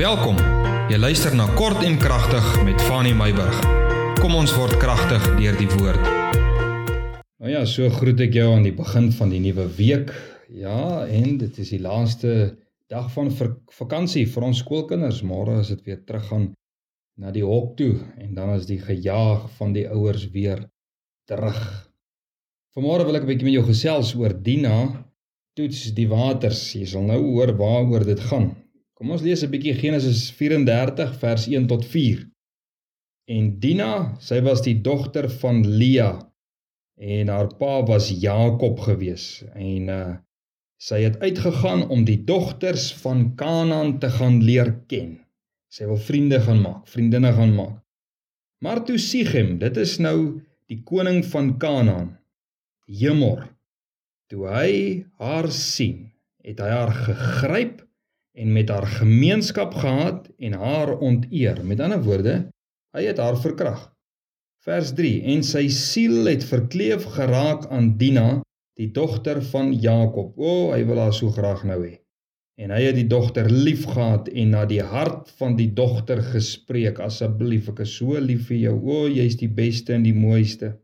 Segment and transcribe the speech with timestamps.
[0.00, 0.38] Welkom.
[0.88, 3.56] Jy luister na Kort en Kragtig met Fanny Meyburg.
[4.16, 6.06] Kom ons word kragtig deur die woord.
[7.36, 10.14] Nou ja, so groet ek jou aan die begin van die nuwe week.
[10.56, 12.32] Ja, en dit is die laaste
[12.88, 13.28] dag van
[13.76, 15.20] vakansie vir ons skoolkinders.
[15.20, 16.48] Môre is dit weer teruggaan
[17.20, 20.64] na die hok toe en dan is die gejaag van die ouers weer
[21.28, 21.60] terug.
[22.72, 25.04] Vanmôre wil ek 'n bietjie met jou gesels oor Dina
[25.52, 26.72] toets die waters.
[26.72, 28.54] Jy sal nou hoor waaroor dit gaan.
[29.00, 32.18] Kom ons lees 'n bietjie Genesis 34 vers 1 tot 4.
[33.32, 36.10] En Dina, sy was die dogter van Lea
[37.00, 39.24] en haar pa was Jakob gewees
[39.54, 40.10] en uh
[40.80, 45.18] sy het uitgegaan om die dogters van Kanaan te gaan leer ken.
[45.72, 47.82] Sy wil vriende gaan maak, vriendinne gaan maak.
[48.64, 52.18] Maar toe Sichem, dit is nou die koning van Kanaan,
[52.88, 53.44] Hemor,
[54.28, 54.72] toe hy
[55.20, 56.10] haar sien,
[56.44, 57.86] het hy haar gegryp
[58.32, 61.64] en met haar gemeenskap gehad en haar onteer.
[61.66, 62.36] Met ander woorde,
[62.96, 63.88] hy het haar verkrag.
[64.64, 68.42] Vers 3: En sy siel het verkleef geraak aan Dina,
[68.76, 70.36] die dogter van Jakob.
[70.36, 71.96] O, oh, hy wil haar so graag nou hê.
[72.60, 77.70] En hy het die dogter liefgehad en na die hart van die dogter gespreek: Asseblief,
[77.72, 78.76] ek is so lief vir jou.
[78.76, 80.74] O, oh, jy's die beste en die mooiste.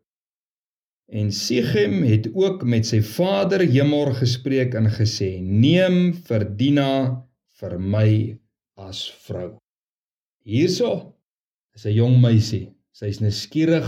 [1.13, 6.91] En Sichem het ook met sy vader Hemor gespreek en gesê: Neem vir Dina
[7.61, 8.09] vir my
[8.77, 9.57] as vrou.
[10.45, 10.91] Hierso
[11.75, 12.73] is 'n jong meisie.
[12.93, 13.87] Sy's nuuskierig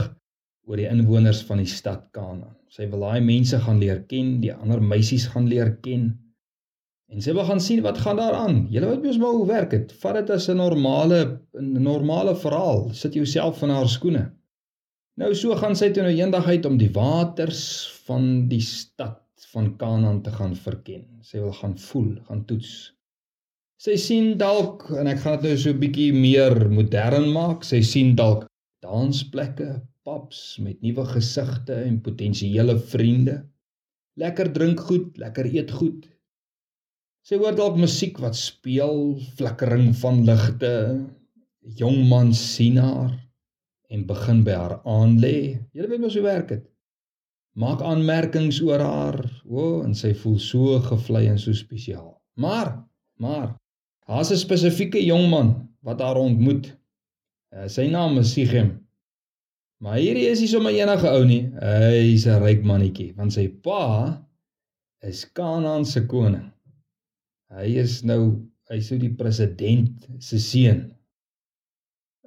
[0.67, 2.57] oor die inwoners van die stad Kanaan.
[2.69, 6.11] Sy wil daai mense gaan leer ken, die ander meisies gaan leer ken.
[7.09, 8.67] En sy wil gaan sien wat gaan daar aan.
[8.73, 9.93] Julle weet mos maar hoe werk dit.
[10.03, 12.91] Vat dit as 'n normale 'n normale verhaal.
[12.93, 14.31] Sit jouself in haar skoene.
[15.17, 19.77] Nou so gaan sy toe nou eendag uit om die waters van die stad van
[19.77, 21.07] Kanaan te gaan verken.
[21.23, 22.98] Sy wil gaan voel, gaan toets.
[23.79, 27.63] Sy sien dalk en ek gaan dit nou so 'n bietjie meer modern maak.
[27.63, 28.49] Sy sien dalk
[28.83, 29.69] dansplekke,
[30.03, 33.37] pubs met nuwe gesigte en potensiële vriende.
[34.19, 36.09] Lekker drink goed, lekker eet goed.
[37.23, 40.75] Sy hoor dalk musiek wat speel, flikkering van ligte.
[41.79, 43.15] Jong man sien haar
[43.95, 45.55] en begin by haar aan lê.
[45.71, 46.67] Jy weet mos hoe werk dit.
[47.55, 49.23] Maak aanmerkings oor haar.
[49.47, 52.17] O, oh, en sy voel so gevlei en so spesiaal.
[52.43, 52.75] Maar,
[53.23, 53.55] maar
[54.09, 56.73] Daar's 'n spesifieke jong man wat haar ontmoet.
[57.53, 58.89] Uh, sy naam is Sichem.
[59.79, 61.43] Maar hierdie is nie sommer enige ou nie.
[61.61, 64.19] Hy's 'n ryk mannetjie, want sy pa
[65.07, 66.49] is Kanaan se koning.
[67.55, 70.83] Hy is nou hy's nou die president se seun.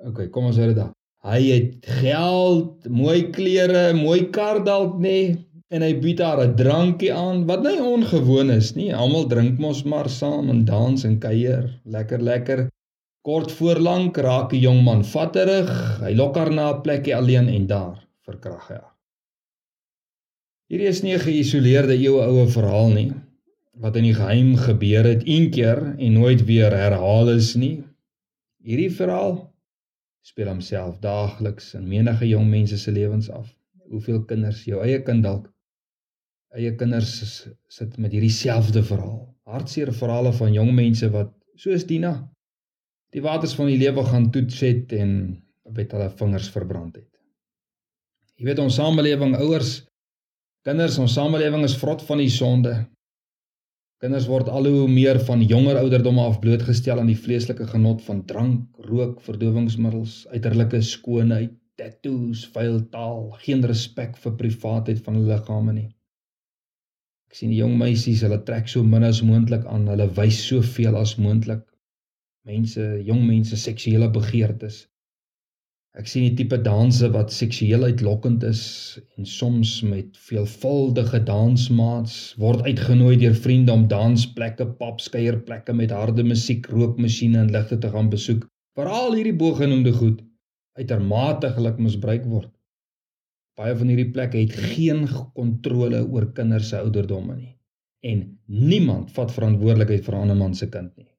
[0.08, 0.94] OK, kom ons hoor dit daar.
[1.22, 5.38] Hy het geld, mooi klere, mooi kar dalk nê,
[5.72, 8.90] en hy bied haar 'n drankie aan wat nie ongewoon is nie.
[8.94, 12.68] Almal drink mos maar saam en dans en kuier, lekker lekker.
[13.24, 15.72] Kort voor lank raak 'n jong man vatterig.
[16.04, 18.96] Hy lok haar na 'n plekkie alleen en daar verkrag hy haar.
[20.70, 23.12] Hierdie is nie 'n geïsoleerde eeuoue verhaal nie
[23.82, 27.84] wat in die geheim gebeur het een keer en nooit weer herhaal is nie.
[28.62, 29.34] Hierdie verhaal
[30.22, 33.56] speel homself daagliks in menige jong mense se lewens af.
[33.90, 35.50] Hoeveel kinders, jou eie kind dalk,
[36.56, 37.14] eie kinders
[37.72, 39.30] sit met hierdie selfde verhaal.
[39.48, 42.16] Hartseer verhale van jong mense wat soos Dina
[43.12, 45.12] die waters van die lewe gaan toets het en
[45.76, 47.10] met hulle vingers verbrand het.
[48.40, 49.82] Jy weet ons samelewing, ouers,
[50.66, 52.74] kinders, ons samelewing is vrot van die sonde.
[54.02, 58.24] Kinders word al hoe meer van jonger ouderdomme af blootgestel aan die vleeslike genot van
[58.26, 65.76] drank, rook, verdowingsmiddels, uiterlike skoonheid, tattoos, vuil taal, geen respek vir privaatheid van hulle liggame
[65.76, 65.90] nie.
[67.32, 70.98] Ek sien die jong meisies, hulle trek so min as moontlik aan, hulle wys soveel
[71.00, 71.62] as moontlik.
[72.50, 74.82] Mense, jong mense seksuele begeertes.
[75.96, 78.64] Ek sien die tipe danse wat seksueel uitlokkend is
[79.16, 86.68] en soms met veelvuldige dansmaats word uitgenooi deur vriende om dansplekke, papskeierplekke met harde musiek,
[86.68, 88.44] rookmasjiene en ligte te gaan besoek.
[88.76, 90.20] Veral hierdie bogenoemde goed
[90.80, 92.52] uitermate geluk misbruik word.
[93.60, 95.04] Baie van hierdie plekke het geen
[95.36, 97.56] kontrole oor kinders se ouderdomme nie.
[98.02, 101.12] En niemand vat verantwoordelikheid vir 'n ander man se kind nie.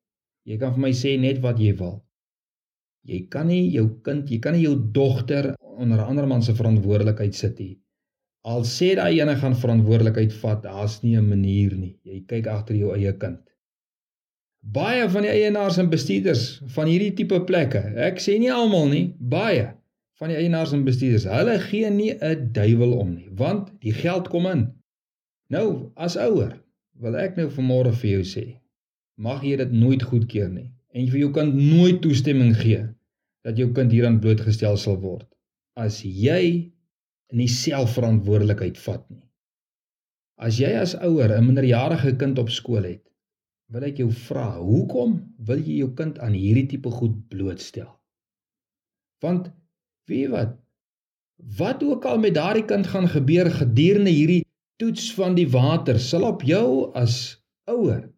[0.48, 2.02] Jy kan vir my sê net wat jy wil.
[3.04, 6.54] Jy kan nie jou kind, jy kan nie jou dogter onder 'n ander man se
[6.54, 7.78] verantwoordelikheid sit nie.
[8.44, 11.98] Al sê daai ene gaan verantwoordelikheid vat, daar's nie 'n manier nie.
[12.02, 13.40] Jy kyk agter jou eie kind.
[14.60, 19.14] Baie van die eienaars en bestuurders van hierdie tipe plekke, ek sê nie almal nie,
[19.18, 19.81] baie
[20.22, 24.28] van die eienaars en bestuurders, hulle gee nie 'n duiwel om nie, want die geld
[24.30, 24.60] kom in.
[25.50, 26.52] Nou, as ouer,
[27.02, 28.44] wil ek nou vanmôre vir jou sê,
[29.18, 32.84] mag jy dit nooit goedkeur nie en vir jou kind nooit toestemming gee
[33.42, 35.26] dat jou kind hieraan blootgestel sal word
[35.74, 36.70] as jy
[37.32, 39.24] nie selfverantwoordelikheid vat nie.
[40.38, 43.02] As jy as ouer 'n minderjarige kind op skool het,
[43.72, 47.90] wil ek jou vra, hoekom wil jy jou kind aan hierdie tipe goed blootstel?
[49.22, 49.50] Want
[50.10, 50.56] jy wat?
[51.58, 54.44] Wat ook al met daardie kind gaan gebeur gedurende hierdie
[54.82, 57.38] toets van die water, sal op jou as
[57.70, 58.08] ouer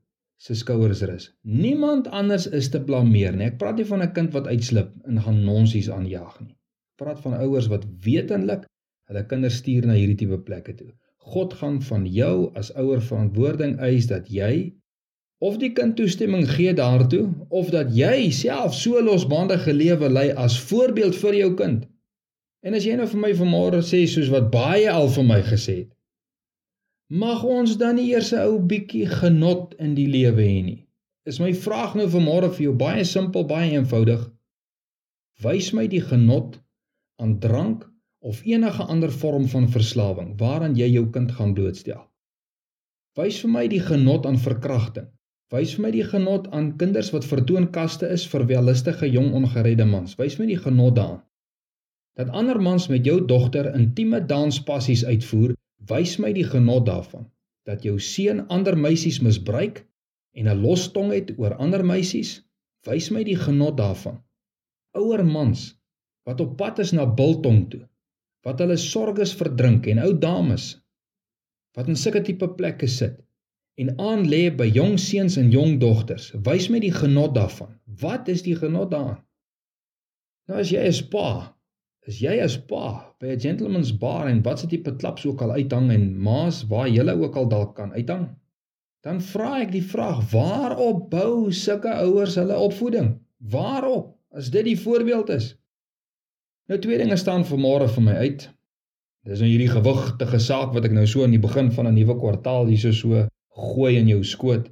[0.45, 1.31] se skouers rus.
[1.43, 3.49] Niemand anders is te blameer nie.
[3.49, 6.53] Ek praat nie van 'n kind wat uitslip en gaan nonsies aanjaag nie.
[6.53, 8.67] Ek praat van ouers wat wetenlik
[9.09, 10.91] hulle kinders stuur na hierdie tipe plekke toe.
[11.33, 14.75] God gaan van jou as ouer verantwoording eis dat jy
[15.45, 20.57] of die kind toestemming gee daartoe of dat jy self so losbandige lewe lei as
[20.71, 21.83] voorbeeld vir jou kind.
[22.65, 25.75] En as jy nou vir my vanmôre sê soos wat baie al vir my gesê
[25.83, 25.91] het,
[27.25, 30.81] mag ons dan nie eers 'n ou bietjie genot in die lewe hê nie.
[31.29, 34.23] Is my vraag nou vanmôre vir jou baie simpel, baie eenvoudig.
[35.45, 36.61] Wys my die genot
[37.21, 37.85] aan drank
[38.21, 42.01] of enige ander vorm van verslawing waaraan jy jou kind gaan blootstel.
[43.17, 45.14] Wys vir my die genot aan verkrachting.
[45.53, 50.17] Wys vir my die genot aan kinders wat vertoonkaste is vir wellustige jong ongeredde mans.
[50.19, 51.23] Wys my die genot daaraan.
[52.17, 55.55] Dat ander mans met jou dogter intieme danspassies uitvoer
[55.91, 57.27] Wys my die genot daarvan
[57.69, 59.83] dat jou seun ander meisies misbruik
[60.37, 62.43] en 'n lostong het oor ander meisies.
[62.87, 64.23] Wys my die genot daarvan.
[64.93, 65.75] Ouer mans
[66.25, 67.89] wat op pad is na biltong toe,
[68.45, 70.81] wat hulle sorges verdrink en ou dames
[71.77, 73.24] wat in sulke tipe plekke sit
[73.81, 76.33] en aan lê by jong seuns en jong dogters.
[76.47, 77.75] Wys my die genot daarvan.
[78.01, 79.23] Wat is die genot daaraan?
[80.49, 81.55] Nou as jy 'n pa
[82.05, 82.87] Is jy as pa
[83.21, 86.89] by 'n gentleman's bar en wat se tipe klaps ook al uithang en maas waar
[86.89, 88.27] jy ook al dalk kan uithang?
[89.05, 93.21] Dan vra ek die vraag: Waarop bou sulke ouers hulle opvoeding?
[93.39, 94.13] Waarop?
[94.31, 95.55] As dit die voorbeeld is.
[96.69, 98.49] Nou twee dinge staan vanmôre vir my uit.
[99.25, 102.19] Dis nou hierdie gewigtige saak wat ek nou so aan die begin van 'n nuwe
[102.21, 104.69] kwartaal hierso so gooi in jou skoot.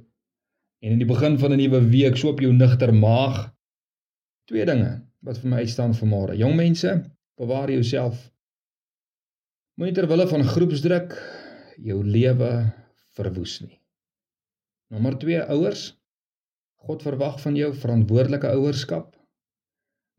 [0.83, 3.53] En in die begin van 'n nuwe week so op jou nigter maag.
[4.45, 6.35] Twee dinge wat vir my uitstaan vanmôre.
[6.37, 8.29] Jong mense, Bewaar jouself.
[9.73, 11.15] Moenie ter wille van groepsdruk
[11.81, 12.49] jou lewe
[13.17, 13.79] verwoes nie.
[14.93, 15.87] Nommer 2 ouers.
[16.85, 19.15] God verwag van jou verantwoordelike ouerskap.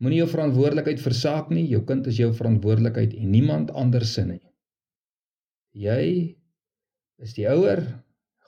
[0.03, 1.69] Moenie jou verantwoordelikheid versaak nie.
[1.71, 4.43] Jou kind is jou verantwoordelikheid en niemand anders se nie.
[5.71, 6.35] Jy
[7.23, 7.85] is die ouer.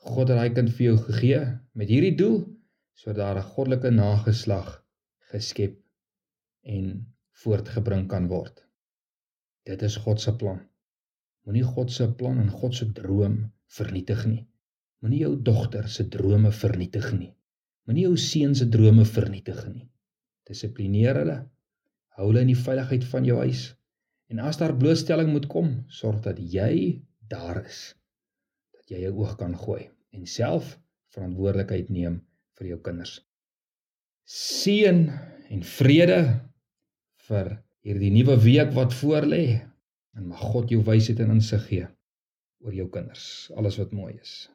[0.07, 1.41] God het daai kind vir jou gegee
[1.75, 2.39] met hierdie doel
[2.97, 4.69] sodat daar 'n goddelike nageslag
[5.33, 5.75] geskep
[6.77, 6.87] en
[7.43, 8.63] voortgebring kan word.
[9.67, 10.61] Dit is God se plan.
[11.45, 14.47] Moenie God se plan en God se droom vernietig nie.
[15.03, 17.33] Moenie jou dogter se drome vernietig nie.
[17.87, 19.89] Moenie jou seun se drome vernietig nie.
[20.49, 21.37] Dissiplineer hulle.
[22.17, 23.69] Hou hulle in die veiligheid van jou huis.
[24.31, 27.95] En as daar blootstelling moet kom, sorg dat jy daar is.
[28.91, 30.77] Jy jou oog kan gooi en self
[31.15, 32.21] verantwoordelikheid neem
[32.59, 33.19] vir jou kinders.
[34.27, 35.07] Seën
[35.51, 36.21] en vrede
[37.29, 37.53] vir
[37.87, 39.45] hierdie nuwe week wat voorlê
[40.17, 41.89] en mag God jou wysheid en insig gee
[42.65, 44.47] oor jou kinders alles wat mooi is